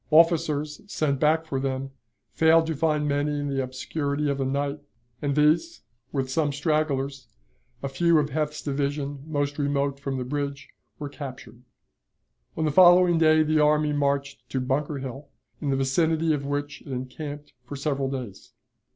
[0.09, 1.91] Officers sent back for them
[2.31, 4.79] failed to find many in the obscurity of the night,
[5.21, 7.27] and these, with some stragglers,
[7.83, 11.61] a few of Heth's division most remote from the bridge, were captured.
[12.57, 15.27] On the following day the army marched to Bunker Hill,
[15.61, 18.53] in the vicinity of which it encamped for several days.